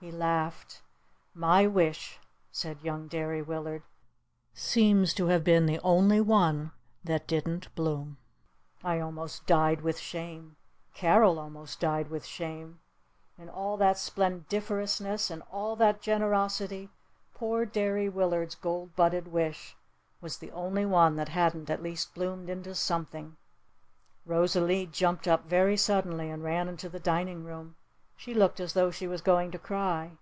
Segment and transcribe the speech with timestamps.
[0.00, 0.82] He laughed.
[1.32, 2.18] "My wish,"
[2.50, 3.82] said young Derry Willard,
[4.52, 6.72] "seems to have been the only one
[7.02, 8.18] that didn't bloom."
[8.82, 10.56] I almost died with shame.
[10.92, 12.80] Carol almost died with shame.
[13.38, 16.90] In all that splendiferousness, in all that generosity,
[17.32, 19.74] poor Derry Willard's gold budded wish
[20.20, 23.38] was the only one that hadn't at least bloomed into something!
[24.26, 27.76] Rosalee jumped up very suddenly and ran into the dining room.
[28.16, 30.18] She looked as tho she was going to cry.